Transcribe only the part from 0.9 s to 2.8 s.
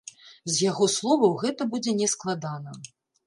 словаў, гэта будзе нескладана.